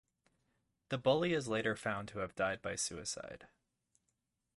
[0.89, 3.49] The bully is later found to have died by suicide.